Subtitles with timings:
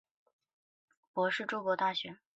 [1.13, 2.17] 博士筑波大学。